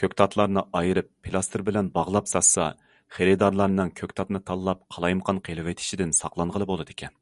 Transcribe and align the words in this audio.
كۆكتاتلارنى 0.00 0.62
ئايرىپ 0.80 1.08
پىلاستىر 1.26 1.64
بىلەن 1.68 1.88
باغلاپ 1.96 2.30
ساتسا، 2.34 2.68
خېرىدارلارنىڭ 3.18 3.92
كۆكتاتنى 4.02 4.42
تاللاپ 4.52 4.86
قالايمىقان 4.98 5.42
قىلىۋېتىشىدىن 5.50 6.16
ساقلانغىلى 6.22 6.72
بولىدىكەن. 6.72 7.20